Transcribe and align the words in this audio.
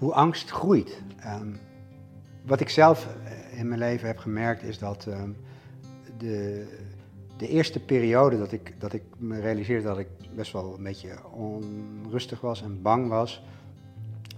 hoe 0.00 0.14
angst 0.14 0.50
groeit. 0.50 1.02
Ehm, 1.18 1.52
wat 2.42 2.60
ik 2.60 2.68
zelf 2.68 3.08
eh, 3.24 3.58
in 3.58 3.68
mijn 3.68 3.80
leven 3.80 4.06
heb 4.06 4.18
gemerkt 4.18 4.62
is 4.62 4.78
dat 4.78 5.06
ehm, 5.06 5.30
de, 6.18 6.66
de 7.36 7.48
eerste 7.48 7.80
periode 7.80 8.38
dat 8.38 8.52
ik, 8.52 8.80
dat 8.80 8.92
ik 8.92 9.02
me 9.16 9.40
realiseerde 9.40 9.86
dat 9.86 9.98
ik 9.98 10.08
best 10.34 10.52
wel 10.52 10.74
een 10.76 10.82
beetje 10.82 11.30
onrustig 11.30 12.40
was 12.40 12.62
en 12.62 12.82
bang 12.82 13.08
was, 13.08 13.42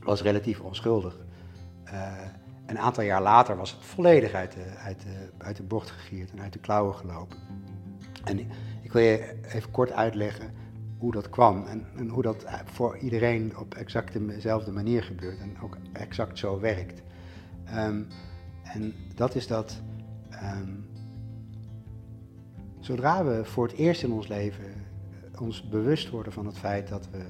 was 0.03 0.23
relatief 0.23 0.61
onschuldig. 0.61 1.19
Uh, 1.85 2.13
een 2.67 2.79
aantal 2.79 3.05
jaar 3.05 3.23
later 3.23 3.57
was 3.57 3.71
het 3.71 3.85
volledig 3.85 4.33
uit 4.33 4.53
de, 4.53 4.65
uit, 4.79 5.01
de, 5.01 5.29
uit 5.39 5.57
de 5.57 5.63
bocht 5.63 5.91
gegierd 5.91 6.31
en 6.31 6.41
uit 6.41 6.53
de 6.53 6.59
klauwen 6.59 6.95
gelopen. 6.95 7.39
En 8.25 8.39
ik 8.83 8.93
wil 8.93 9.03
je 9.03 9.41
even 9.49 9.71
kort 9.71 9.93
uitleggen 9.93 10.62
hoe 11.03 11.12
dat 11.12 11.30
kwam 11.30 11.66
en, 11.66 11.86
en 11.96 12.08
hoe 12.08 12.22
dat 12.22 12.45
voor 12.64 12.96
iedereen 12.99 13.57
op 13.58 13.75
exact 13.75 14.29
dezelfde 14.29 14.72
manier 14.72 15.03
gebeurt 15.03 15.40
en 15.40 15.57
ook 15.63 15.77
exact 15.93 16.39
zo 16.39 16.61
werkt. 16.61 17.03
Um, 17.77 18.07
en 18.63 18.94
dat 19.14 19.35
is 19.35 19.46
dat 19.46 19.80
um, 20.43 20.86
zodra 22.80 23.25
we 23.25 23.44
voor 23.44 23.67
het 23.67 23.77
eerst 23.77 24.03
in 24.03 24.13
ons 24.13 24.29
leven 24.29 24.64
ons 25.39 25.68
bewust 25.68 26.11
worden 26.11 26.32
van 26.32 26.46
het 26.46 26.58
feit 26.58 26.89
dat 26.89 27.08
we 27.11 27.25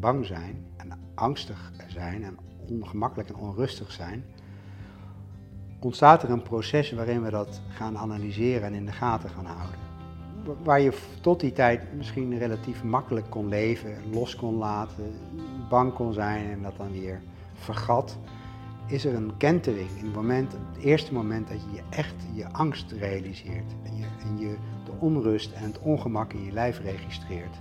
bang 0.00 0.26
zijn 0.26 0.66
en 0.76 0.92
angstig 1.14 1.72
zijn 1.88 2.24
en 2.24 2.38
ongemakkelijk 2.68 3.28
en 3.28 3.36
onrustig 3.36 3.92
zijn, 3.92 4.24
ontstaat 5.80 6.22
er 6.22 6.30
een 6.30 6.42
proces 6.42 6.92
waarin 6.92 7.22
we 7.22 7.30
dat 7.30 7.60
gaan 7.68 7.98
analyseren 7.98 8.62
en 8.62 8.74
in 8.74 8.86
de 8.86 8.92
gaten 8.92 9.30
gaan 9.30 9.46
houden. 9.46 9.87
Waar 10.62 10.80
je 10.80 10.98
tot 11.20 11.40
die 11.40 11.52
tijd 11.52 11.94
misschien 11.96 12.38
relatief 12.38 12.82
makkelijk 12.84 13.30
kon 13.30 13.48
leven, 13.48 13.96
los 14.10 14.36
kon 14.36 14.54
laten, 14.54 15.12
bang 15.68 15.92
kon 15.92 16.12
zijn 16.12 16.50
en 16.50 16.62
dat 16.62 16.76
dan 16.76 16.92
weer 16.92 17.22
vergat, 17.54 18.18
is 18.86 19.04
er 19.04 19.14
een 19.14 19.36
kentering 19.36 19.90
in 19.90 20.04
het, 20.04 20.14
moment, 20.14 20.52
het 20.52 20.84
eerste 20.84 21.12
moment 21.12 21.48
dat 21.48 21.62
je 21.62 21.70
je 21.72 21.82
echt 21.90 22.14
je 22.34 22.52
angst 22.52 22.92
realiseert 22.92 23.72
en 23.82 23.96
je, 23.96 24.04
en 24.22 24.38
je 24.38 24.56
de 24.84 24.92
onrust 24.98 25.52
en 25.52 25.62
het 25.62 25.78
ongemak 25.78 26.32
in 26.32 26.44
je 26.44 26.52
lijf 26.52 26.80
registreert. 26.80 27.56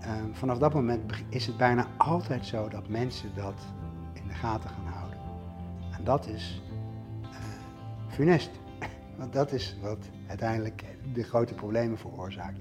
Ehm, 0.00 0.32
vanaf 0.32 0.58
dat 0.58 0.74
moment 0.74 1.00
is 1.28 1.46
het 1.46 1.56
bijna 1.56 1.86
altijd 1.96 2.46
zo 2.46 2.68
dat 2.68 2.88
mensen 2.88 3.30
dat 3.34 3.54
in 4.12 4.28
de 4.28 4.34
gaten 4.34 4.70
gaan 4.70 4.92
houden. 4.92 5.18
En 5.90 6.04
dat 6.04 6.26
is 6.26 6.62
funest. 8.08 8.50
Want 9.20 9.32
dat 9.32 9.52
is 9.52 9.76
wat 9.82 10.08
uiteindelijk 10.26 10.84
de 11.12 11.22
grote 11.22 11.54
problemen 11.54 11.98
veroorzaakt. 11.98 12.58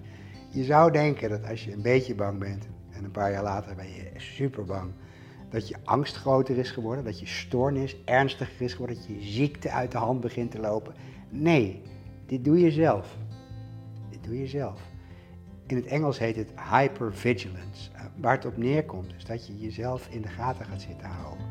Je 0.50 0.64
zou 0.64 0.92
denken 0.92 1.30
dat 1.30 1.48
als 1.48 1.64
je 1.64 1.74
een 1.74 1.82
beetje 1.82 2.16
bang 2.16 2.40
bent 2.40 2.68
en 2.90 3.04
een 3.04 3.12
paar 3.12 3.32
jaar 3.32 3.44
later 3.44 3.76
ben 3.76 3.88
je 3.88 4.12
super 4.16 4.66
bang, 4.66 4.92
dat 5.50 5.68
je 5.68 5.76
angst 5.84 6.16
groter 6.16 6.58
is 6.58 6.72
geworden, 6.72 7.04
dat 7.04 7.20
je 7.20 7.26
stoornis 7.26 8.04
ernstiger 8.06 8.66
is 8.66 8.72
geworden, 8.72 8.96
dat 8.96 9.06
je 9.06 9.22
ziekte 9.22 9.72
uit 9.72 9.92
de 9.92 9.98
hand 9.98 10.22
begint 10.22 10.52
te 10.52 10.60
lopen. 10.60 10.94
Nee, 11.30 11.82
dit 12.26 12.44
doe 12.46 12.60
je 12.60 12.72
zelf. 12.72 13.18
Dit 14.10 14.24
doe 14.24 14.40
je 14.40 14.48
zelf. 14.48 14.82
In 15.68 15.76
het 15.76 15.86
Engels 15.86 16.20
heet 16.20 16.36
het 16.36 16.52
hypervigilance. 16.72 17.92
Eh, 17.94 18.02
waar 18.16 18.36
het 18.36 18.46
op 18.46 18.58
neerkomt 18.58 19.14
is 19.18 19.26
dat 19.26 19.48
je 19.48 19.58
jezelf 19.58 20.08
in 20.08 20.22
de 20.22 20.28
gaten 20.28 20.66
gaat 20.66 20.82
zitten 20.82 21.08
houden. 21.08 21.46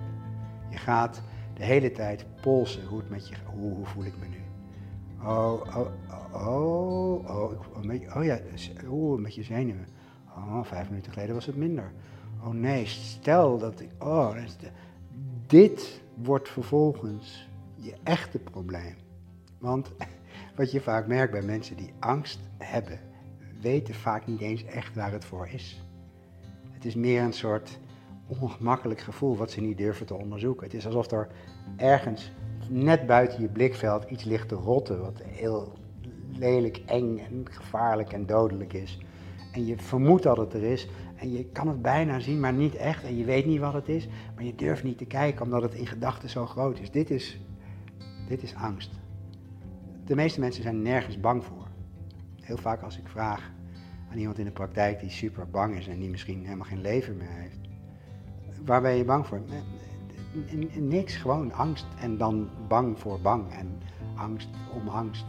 Je 0.70 0.76
gaat 0.76 1.22
de 1.54 1.64
hele 1.64 1.90
tijd 1.90 2.24
polsen. 2.40 2.86
Hoe, 2.86 2.98
het 2.98 3.10
met 3.10 3.28
je, 3.28 3.34
hoe, 3.44 3.74
hoe 3.74 3.86
voel 3.86 4.04
ik 4.04 4.18
me 4.18 4.26
nu? 4.26 4.47
Oh, 5.22 5.60
oh, 5.76 5.86
oh, 6.32 7.28
oh, 7.28 7.52
oh, 7.76 8.16
oh 8.16 8.24
ja, 8.24 8.38
oeh, 8.88 9.20
met 9.20 9.34
je 9.34 9.42
zenuwen. 9.42 9.86
Oh, 10.36 10.64
vijf 10.64 10.88
minuten 10.88 11.12
geleden 11.12 11.34
was 11.34 11.46
het 11.46 11.56
minder. 11.56 11.92
Oh 12.44 12.52
nee, 12.52 12.86
stel 12.86 13.58
dat 13.58 13.80
ik. 13.80 13.90
Oh, 13.98 14.36
dit 15.46 16.02
wordt 16.14 16.48
vervolgens 16.48 17.48
je 17.74 17.94
echte 18.02 18.38
probleem. 18.38 18.94
Want 19.58 19.92
wat 20.56 20.70
je 20.70 20.80
vaak 20.80 21.06
merkt 21.06 21.32
bij 21.32 21.42
mensen 21.42 21.76
die 21.76 21.92
angst 21.98 22.40
hebben, 22.58 23.00
weten 23.60 23.94
vaak 23.94 24.26
niet 24.26 24.40
eens 24.40 24.64
echt 24.64 24.94
waar 24.94 25.12
het 25.12 25.24
voor 25.24 25.48
is. 25.48 25.82
Het 26.70 26.84
is 26.84 26.94
meer 26.94 27.22
een 27.22 27.32
soort 27.32 27.78
ongemakkelijk 28.26 29.00
gevoel 29.00 29.36
wat 29.36 29.50
ze 29.50 29.60
niet 29.60 29.78
durven 29.78 30.06
te 30.06 30.14
onderzoeken. 30.14 30.66
Het 30.66 30.74
is 30.74 30.86
alsof 30.86 31.10
er 31.10 31.28
ergens 31.76 32.32
net 32.68 33.06
buiten 33.06 33.40
je 33.40 33.48
blikveld 33.48 34.04
iets 34.10 34.24
ligt 34.24 34.48
te 34.48 34.54
rotten, 34.54 35.00
wat 35.00 35.22
heel 35.24 35.72
lelijk, 36.32 36.82
eng 36.86 37.18
en 37.18 37.46
gevaarlijk 37.50 38.12
en 38.12 38.26
dodelijk 38.26 38.72
is. 38.72 38.98
En 39.52 39.66
je 39.66 39.78
vermoedt 39.78 40.22
dat 40.22 40.36
het 40.36 40.54
er 40.54 40.62
is 40.62 40.88
en 41.16 41.32
je 41.32 41.44
kan 41.44 41.68
het 41.68 41.82
bijna 41.82 42.20
zien, 42.20 42.40
maar 42.40 42.52
niet 42.52 42.74
echt. 42.74 43.04
En 43.04 43.16
je 43.16 43.24
weet 43.24 43.46
niet 43.46 43.60
wat 43.60 43.72
het 43.72 43.88
is, 43.88 44.08
maar 44.34 44.44
je 44.44 44.54
durft 44.54 44.84
niet 44.84 44.98
te 44.98 45.04
kijken 45.04 45.44
omdat 45.44 45.62
het 45.62 45.74
in 45.74 45.86
gedachten 45.86 46.28
zo 46.30 46.46
groot 46.46 46.78
is. 46.78 46.90
Dit 46.90 47.10
is, 47.10 47.40
dit 48.28 48.42
is 48.42 48.54
angst. 48.54 48.90
De 50.04 50.14
meeste 50.14 50.40
mensen 50.40 50.62
zijn 50.62 50.82
nergens 50.82 51.20
bang 51.20 51.44
voor. 51.44 51.66
Heel 52.40 52.56
vaak 52.56 52.82
als 52.82 52.98
ik 52.98 53.08
vraag 53.08 53.50
aan 54.10 54.18
iemand 54.18 54.38
in 54.38 54.44
de 54.44 54.50
praktijk 54.50 55.00
die 55.00 55.10
super 55.10 55.50
bang 55.50 55.76
is 55.76 55.88
en 55.88 55.98
die 55.98 56.10
misschien 56.10 56.44
helemaal 56.44 56.66
geen 56.66 56.80
leven 56.80 57.16
meer 57.16 57.32
heeft 57.32 57.68
waar 58.64 58.82
ben 58.82 58.94
je 58.94 59.04
bang 59.04 59.26
voor? 59.26 59.40
Niks, 60.78 61.16
gewoon 61.16 61.52
angst 61.52 61.86
en 62.00 62.18
dan 62.18 62.48
bang 62.68 62.98
voor 62.98 63.20
bang 63.20 63.52
en 63.52 63.78
angst 64.14 64.48
om 64.74 64.88
angst. 64.88 65.24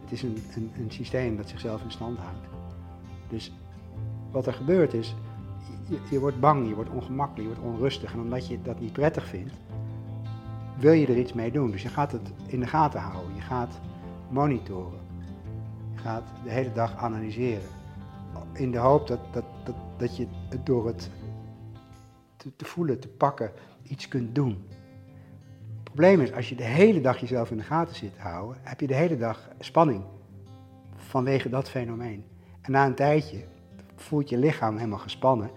Het 0.00 0.12
is 0.12 0.22
een, 0.22 0.42
een, 0.54 0.70
een 0.78 0.90
systeem 0.90 1.36
dat 1.36 1.48
zichzelf 1.48 1.82
in 1.82 1.90
stand 1.90 2.18
houdt. 2.18 2.46
Dus 3.28 3.52
wat 4.30 4.46
er 4.46 4.52
gebeurt 4.52 4.94
is, 4.94 5.14
je, 5.88 5.98
je, 6.10 6.20
wordt 6.20 6.40
bang, 6.40 6.68
je 6.68 6.74
wordt 6.74 6.90
ongemakkelijk, 6.90 7.48
je 7.48 7.54
wordt 7.54 7.74
onrustig. 7.74 8.12
En 8.12 8.20
omdat 8.20 8.46
je 8.46 8.62
dat 8.62 8.80
niet 8.80 8.92
prettig 8.92 9.26
vindt, 9.26 9.52
wil 10.78 10.92
je 10.92 11.06
er 11.06 11.18
iets 11.18 11.32
mee 11.32 11.50
doen. 11.50 11.70
Dus 11.70 11.82
je 11.82 11.88
gaat 11.88 12.12
het 12.12 12.32
in 12.46 12.60
de 12.60 12.66
gaten 12.66 13.00
houden, 13.00 13.34
je 13.34 13.40
gaat 13.40 13.80
monitoren. 14.28 14.98
Je 15.94 15.98
gaat 15.98 16.28
de 16.44 16.50
hele 16.50 16.72
dag 16.72 16.96
analyseren. 16.96 17.68
In 18.52 18.70
de 18.70 18.78
hoop 18.78 19.06
dat, 19.06 19.20
dat, 19.32 19.44
dat, 19.64 19.74
dat 19.96 20.16
je 20.16 20.26
het 20.48 20.66
door 20.66 20.86
het 20.86 21.10
te, 22.36 22.56
te 22.56 22.64
voelen, 22.64 23.00
te 23.00 23.08
pakken, 23.08 23.50
iets 23.82 24.08
kunt 24.08 24.34
doen. 24.34 24.64
Het 25.74 25.82
probleem 25.82 26.20
is, 26.20 26.32
als 26.32 26.48
je 26.48 26.54
de 26.54 26.64
hele 26.64 27.00
dag 27.00 27.18
jezelf 27.18 27.50
in 27.50 27.56
de 27.56 27.62
gaten 27.62 27.96
zit 27.96 28.14
te 28.14 28.20
houden, 28.20 28.56
heb 28.62 28.80
je 28.80 28.86
de 28.86 28.94
hele 28.94 29.16
dag 29.16 29.48
spanning 29.58 30.04
vanwege 30.96 31.48
dat 31.48 31.70
fenomeen. 31.70 32.24
En 32.60 32.72
na 32.72 32.86
een 32.86 32.94
tijdje 32.94 33.44
voelt 33.96 34.28
je 34.28 34.38
lichaam 34.38 34.76
helemaal 34.76 34.98
gespannen. 34.98 35.50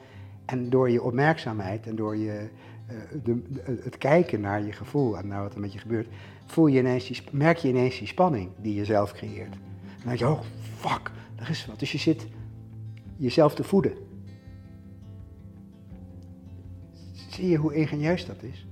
En 0.46 0.70
door 0.70 0.90
je 0.90 1.04
opmerkzaamheid 1.04 1.88
en 1.88 1.96
door 1.96 2.18
je, 2.18 2.50
uh, 2.92 2.98
de, 3.24 3.42
het 3.84 3.98
kijken 3.98 4.42
naar 4.42 4.64
je 4.64 4.72
gevoel 4.72 5.18
en 5.18 5.28
naar 5.28 5.42
wat 5.42 5.54
er 5.54 5.60
met 5.60 5.74
je 5.74 5.80
gebeurt, 5.80 6.08
voel 6.46 6.68
je 6.68 6.80
ineens 6.80 7.08
die, 7.08 7.22
merk 7.32 7.58
je 7.58 7.68
ineens 7.68 7.98
die 7.98 8.08
spanning 8.08 8.50
die 8.58 8.76
je 8.76 8.86
zelf 8.86 9.12
creëert. 9.12 9.54
En 9.54 9.60
dan 9.98 10.08
denk 10.08 10.20
je, 10.20 10.28
oh 10.28 10.42
fuck, 10.76 11.12
er 11.36 11.50
is 11.50 11.66
wat. 11.66 11.80
Dus 11.80 11.92
je 11.92 11.98
zit 11.98 12.28
jezelf 13.18 13.56
te 13.56 13.64
voeden. 13.64 13.94
Zie 17.34 17.50
je 17.50 17.58
hoe 17.58 17.74
ingenieus 17.74 18.26
dat 18.26 18.44
is? 18.44 18.66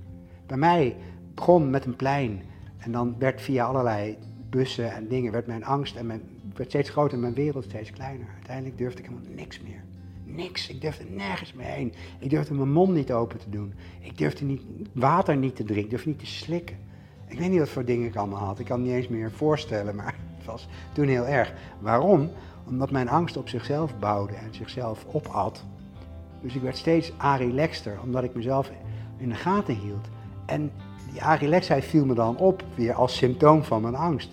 Bij 0.46 0.56
mij 0.56 0.96
begon 1.34 1.70
met 1.70 1.84
een 1.84 1.96
plein 1.96 2.42
en 2.78 2.92
dan 2.92 3.14
werd 3.18 3.40
via 3.40 3.64
allerlei 3.64 4.18
bussen 4.50 4.92
en 4.92 5.08
dingen, 5.08 5.32
werd 5.32 5.46
mijn 5.46 5.64
angst 5.64 5.96
en 5.96 6.06
mijn, 6.06 6.22
werd 6.54 6.68
steeds 6.68 6.90
groter 6.90 7.14
en 7.14 7.20
mijn 7.20 7.34
wereld 7.34 7.64
steeds 7.64 7.90
kleiner. 7.90 8.26
Uiteindelijk 8.34 8.78
durfde 8.78 9.02
ik 9.02 9.08
helemaal 9.08 9.34
niks 9.34 9.60
meer. 9.60 9.82
Niks. 10.24 10.68
Ik 10.68 10.80
durfde 10.80 11.04
nergens 11.04 11.52
meer 11.52 11.66
heen. 11.66 11.92
Ik 12.18 12.30
durfde 12.30 12.54
mijn 12.54 12.72
mond 12.72 12.94
niet 12.94 13.12
open 13.12 13.38
te 13.38 13.50
doen. 13.50 13.74
Ik 14.00 14.18
durfde 14.18 14.44
niet, 14.44 14.62
water 14.92 15.36
niet 15.36 15.56
te 15.56 15.64
drinken. 15.64 15.84
Ik 15.84 15.90
durfde 15.90 16.08
niet 16.08 16.18
te 16.18 16.26
slikken. 16.26 16.76
Ik 17.28 17.38
weet 17.38 17.50
niet 17.50 17.58
wat 17.58 17.68
voor 17.68 17.84
dingen 17.84 18.08
ik 18.08 18.16
allemaal 18.16 18.44
had. 18.44 18.58
Ik 18.58 18.66
kan 18.66 18.78
het 18.78 18.86
niet 18.86 18.96
eens 18.96 19.08
meer 19.08 19.30
voorstellen, 19.30 19.94
maar 19.94 20.14
het 20.36 20.46
was 20.46 20.68
toen 20.92 21.08
heel 21.08 21.26
erg. 21.26 21.52
Waarom? 21.80 22.30
Omdat 22.66 22.90
mijn 22.90 23.08
angst 23.08 23.36
op 23.36 23.48
zichzelf 23.48 23.98
bouwde 23.98 24.34
en 24.34 24.54
zichzelf 24.54 25.06
opat. 25.12 25.64
Dus 26.42 26.54
ik 26.54 26.62
werd 26.62 26.76
steeds 26.76 27.12
arelaxter, 27.16 27.98
omdat 28.02 28.24
ik 28.24 28.34
mezelf 28.34 28.70
in 29.16 29.28
de 29.28 29.34
gaten 29.34 29.74
hield. 29.74 30.08
En 30.46 30.72
die 31.10 31.22
arelaxheid 31.22 31.84
viel 31.84 32.06
me 32.06 32.14
dan 32.14 32.36
op, 32.36 32.64
weer 32.74 32.94
als 32.94 33.16
symptoom 33.16 33.62
van 33.64 33.82
mijn 33.82 33.94
angst. 33.94 34.30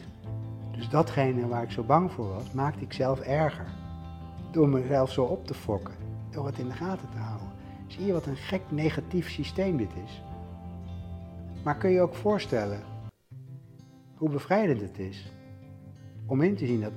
Dus 0.72 0.90
datgene 0.90 1.48
waar 1.48 1.64
ik 1.64 1.72
zo 1.72 1.84
bang 1.84 2.12
voor 2.12 2.28
was, 2.28 2.52
maakte 2.52 2.84
ik 2.84 2.94
zelf 2.94 3.20
erger. 3.20 3.66
Door 4.52 4.70
mezelf 4.70 5.12
zo 5.12 5.24
op 5.24 5.46
te 5.46 5.54
fokken, 5.54 5.94
door 6.32 6.46
het 6.46 6.58
in 6.58 6.68
de 6.68 6.74
gaten 6.74 7.10
te 7.10 7.18
houden. 7.18 7.48
Zie 7.88 8.06
je 8.06 8.14
wat 8.14 8.26
een 8.26 8.36
gek 8.36 8.62
negatief 8.70 9.30
systeem 9.30 9.78
dit 9.78 9.92
is? 10.06 10.22
Maar 11.64 11.78
kun 11.78 11.90
je 11.90 12.02
ook 12.02 12.16
voorstellen 12.16 12.80
hoe 14.16 14.30
bevrijdend 14.30 14.82
het 14.82 15.00
is 15.00 15.32
om 16.26 16.42
in 16.42 16.56
te 16.56 16.66
zien 16.66 16.82
dat 16.82 16.92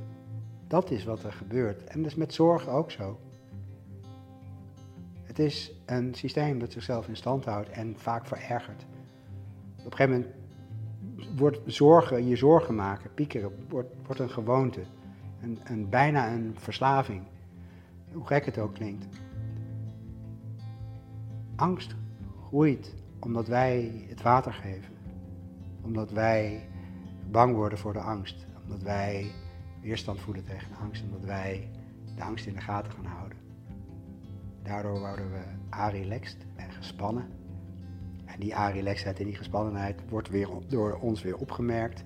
dat 0.66 0.90
is 0.90 1.04
wat 1.04 1.22
er 1.22 1.32
gebeurt. 1.32 1.84
En 1.84 2.02
dat 2.02 2.10
is 2.10 2.16
met 2.16 2.34
zorgen 2.34 2.72
ook 2.72 2.90
zo. 2.90 3.18
Het 5.32 5.40
is 5.40 5.72
een 5.86 6.14
systeem 6.14 6.58
dat 6.58 6.72
zichzelf 6.72 7.08
in 7.08 7.16
stand 7.16 7.44
houdt 7.44 7.68
en 7.68 7.94
vaak 7.98 8.26
verergert. 8.26 8.86
Op 9.78 9.84
een 9.84 9.96
gegeven 9.96 10.10
moment 10.10 10.34
wordt 11.38 11.60
zorgen, 11.64 12.28
je 12.28 12.36
zorgen 12.36 12.74
maken, 12.74 13.14
piekeren, 13.14 13.66
wordt, 13.68 13.94
wordt 14.06 14.20
een 14.20 14.30
gewoonte. 14.30 14.80
Een, 15.42 15.58
een, 15.64 15.88
bijna 15.88 16.32
een 16.32 16.54
verslaving. 16.58 17.22
Hoe 18.12 18.26
gek 18.26 18.44
het 18.44 18.58
ook 18.58 18.74
klinkt. 18.74 19.06
Angst 21.56 21.94
groeit 22.46 22.94
omdat 23.20 23.46
wij 23.46 24.04
het 24.08 24.22
water 24.22 24.52
geven. 24.52 24.94
Omdat 25.82 26.10
wij 26.10 26.68
bang 27.30 27.54
worden 27.54 27.78
voor 27.78 27.92
de 27.92 28.00
angst. 28.00 28.46
Omdat 28.62 28.82
wij 28.82 29.30
weerstand 29.80 30.20
voelen 30.20 30.44
tegen 30.44 30.68
de 30.68 30.76
angst. 30.76 31.02
Omdat 31.02 31.24
wij 31.24 31.70
de 32.16 32.22
angst 32.22 32.46
in 32.46 32.54
de 32.54 32.60
gaten 32.60 32.92
gaan 32.92 33.04
houden. 33.04 33.38
Daardoor 34.62 34.98
worden 34.98 35.30
we 35.30 35.74
a-relaxed 35.74 36.36
en 36.56 36.72
gespannen. 36.72 37.28
En 38.24 38.40
die 38.40 38.56
a-relaxedheid 38.56 39.18
en 39.18 39.26
die 39.26 39.36
gespannenheid 39.36 40.00
wordt 40.08 40.28
weer 40.28 40.48
door 40.68 40.98
ons 41.00 41.22
weer 41.22 41.36
opgemerkt. 41.36 42.04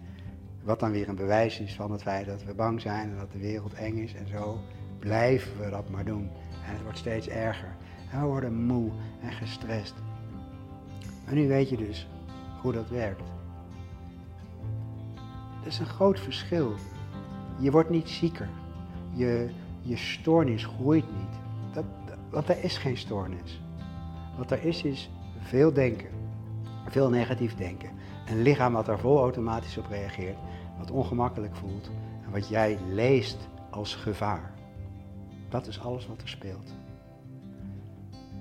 Wat 0.62 0.80
dan 0.80 0.90
weer 0.90 1.08
een 1.08 1.16
bewijs 1.16 1.60
is 1.60 1.74
van 1.74 1.92
het 1.92 2.02
feit 2.02 2.26
dat 2.26 2.44
we 2.44 2.54
bang 2.54 2.80
zijn 2.80 3.10
en 3.10 3.18
dat 3.18 3.32
de 3.32 3.38
wereld 3.38 3.74
eng 3.74 3.96
is. 3.96 4.14
En 4.14 4.28
zo 4.28 4.58
blijven 4.98 5.60
we 5.60 5.70
dat 5.70 5.90
maar 5.90 6.04
doen. 6.04 6.30
En 6.66 6.72
het 6.72 6.82
wordt 6.82 6.98
steeds 6.98 7.28
erger. 7.28 7.76
En 8.10 8.20
we 8.20 8.26
worden 8.26 8.66
moe 8.66 8.90
en 9.22 9.32
gestrest. 9.32 9.94
En 11.26 11.34
nu 11.34 11.48
weet 11.48 11.68
je 11.68 11.76
dus 11.76 12.08
hoe 12.62 12.72
dat 12.72 12.88
werkt. 12.88 13.22
Dat 15.58 15.66
is 15.66 15.78
een 15.78 15.86
groot 15.86 16.20
verschil. 16.20 16.74
Je 17.58 17.70
wordt 17.70 17.90
niet 17.90 18.08
zieker. 18.08 18.48
Je, 19.12 19.50
je 19.82 19.96
stoornis 19.96 20.64
groeit 20.64 21.04
niet. 21.16 21.40
Dat, 21.72 21.84
want 22.30 22.48
er 22.48 22.64
is 22.64 22.78
geen 22.78 22.96
stoornis. 22.96 23.60
Wat 24.36 24.50
er 24.50 24.64
is, 24.64 24.82
is 24.82 25.10
veel 25.38 25.72
denken. 25.72 26.08
Veel 26.86 27.10
negatief 27.10 27.54
denken. 27.54 27.90
Een 28.26 28.42
lichaam 28.42 28.72
wat 28.72 28.86
daar 28.86 28.98
vol 28.98 29.18
automatisch 29.18 29.78
op 29.78 29.86
reageert. 29.86 30.36
Wat 30.78 30.90
ongemakkelijk 30.90 31.56
voelt. 31.56 31.90
En 32.24 32.30
wat 32.30 32.48
jij 32.48 32.78
leest 32.88 33.48
als 33.70 33.94
gevaar. 33.94 34.54
Dat 35.48 35.66
is 35.66 35.80
alles 35.80 36.06
wat 36.06 36.22
er 36.22 36.28
speelt. 36.28 36.74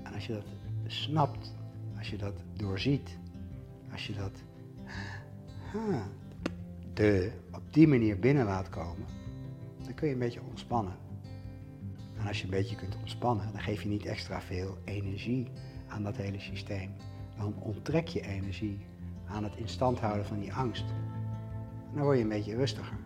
En 0.02 0.14
als 0.14 0.26
je 0.26 0.32
dat 0.32 0.44
snapt, 0.86 1.54
als 1.98 2.10
je 2.10 2.16
dat 2.16 2.34
doorziet, 2.52 3.18
als 3.92 4.06
je 4.06 4.12
dat 4.12 4.42
de, 6.94 7.30
op 7.52 7.62
die 7.70 7.88
manier 7.88 8.18
binnen 8.18 8.44
laat 8.44 8.68
komen, 8.68 9.06
dan 9.84 9.94
kun 9.94 10.06
je 10.06 10.12
een 10.12 10.18
beetje 10.18 10.40
ontspannen. 10.48 11.05
En 12.26 12.32
als 12.32 12.40
je 12.40 12.44
een 12.44 12.58
beetje 12.60 12.76
kunt 12.76 12.96
ontspannen, 12.96 13.52
dan 13.52 13.60
geef 13.60 13.82
je 13.82 13.88
niet 13.88 14.06
extra 14.06 14.40
veel 14.40 14.78
energie 14.84 15.50
aan 15.88 16.02
dat 16.02 16.16
hele 16.16 16.40
systeem. 16.40 16.90
Dan 17.36 17.54
onttrek 17.58 18.08
je 18.08 18.20
energie 18.20 18.86
aan 19.26 19.44
het 19.44 19.56
in 19.56 19.68
stand 19.68 20.00
houden 20.00 20.26
van 20.26 20.38
die 20.38 20.52
angst. 20.52 20.84
En 21.90 21.94
dan 21.94 22.02
word 22.02 22.16
je 22.16 22.22
een 22.22 22.28
beetje 22.28 22.56
rustiger. 22.56 22.96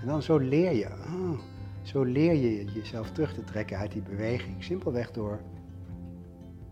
En 0.00 0.06
dan 0.06 0.22
zo 0.22 0.38
leer 0.38 0.72
je, 0.72 0.86
oh, 0.86 1.38
zo 1.82 2.02
leer 2.02 2.34
je 2.34 2.64
jezelf 2.64 3.10
terug 3.10 3.34
te 3.34 3.44
trekken 3.44 3.78
uit 3.78 3.92
die 3.92 4.02
beweging. 4.02 4.64
Simpelweg 4.64 5.10
door 5.10 5.40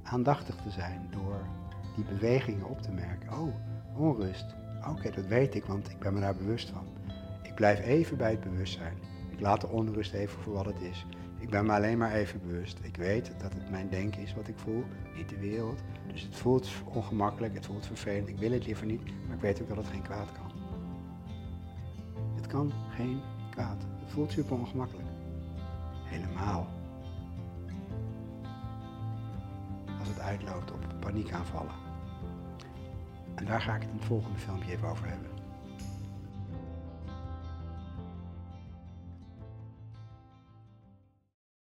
aandachtig 0.03 0.57
te 0.57 0.71
zijn, 0.71 1.09
door 1.11 1.47
die 1.95 2.05
bewegingen 2.05 2.69
op 2.69 2.81
te 2.81 2.93
merken. 2.93 3.33
Oh, 3.33 3.55
onrust. 3.97 4.55
Oké, 4.89 5.11
dat 5.11 5.27
weet 5.27 5.55
ik, 5.55 5.65
want 5.65 5.91
ik 5.91 5.99
ben 5.99 6.15
me 6.15 6.21
daar 6.21 6.37
bewust 6.37 6.71
van. 6.71 6.87
Ik 7.43 7.55
blijf 7.55 7.81
even 7.81 8.17
bij 8.17 8.31
het 8.31 8.41
bewustzijn. 8.41 8.97
Ik 9.31 9.41
laat 9.41 9.61
de 9.61 9.69
onrust 9.69 10.13
even 10.13 10.43
voor 10.43 10.53
wat 10.53 10.67
het 10.67 10.81
is. 10.81 11.07
Ik 11.43 11.51
ben 11.51 11.67
me 11.67 11.73
alleen 11.73 11.99
maar 11.99 12.13
even 12.13 12.41
bewust. 12.41 12.79
Ik 12.83 12.97
weet 12.97 13.33
dat 13.39 13.53
het 13.53 13.71
mijn 13.71 13.89
denken 13.89 14.23
is 14.23 14.35
wat 14.35 14.49
ik 14.49 14.59
voel, 14.59 14.85
niet 15.17 15.29
de 15.29 15.39
wereld. 15.39 15.81
Dus 16.13 16.23
het 16.23 16.37
voelt 16.37 16.71
ongemakkelijk, 16.85 17.55
het 17.55 17.67
voelt 17.67 17.87
vervelend. 17.87 18.29
Ik 18.29 18.39
wil 18.39 18.51
het 18.53 18.67
liever 18.67 18.87
niet, 18.87 19.03
maar 19.27 19.37
ik 19.37 19.43
weet 19.43 19.63
ook 19.63 19.69
dat 19.69 19.77
het 19.77 19.87
geen 19.87 20.03
kwaad 20.03 20.33
kan. 20.33 20.53
Het 22.35 22.47
kan 22.47 22.73
geen 22.91 23.21
kwaad. 23.51 23.83
Het 24.01 24.11
voelt 24.11 24.33
super 24.33 24.59
ongemakkelijk. 24.59 25.09
Helemaal. 26.05 26.69
Als 29.99 30.09
het 30.09 30.21
uitloopt 30.21 30.73
op 30.73 30.95
paniekaanvallen. 31.01 31.75
En 33.35 33.45
daar 33.45 33.61
ga 33.61 33.75
ik 33.75 33.81
het 33.81 33.91
in 33.91 33.97
het 33.97 34.07
volgende 34.07 34.39
filmpje 34.39 34.73
even 34.73 34.89
over 34.89 35.09
hebben. 35.09 35.32